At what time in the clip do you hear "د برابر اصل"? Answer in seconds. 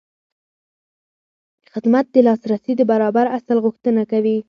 2.77-3.57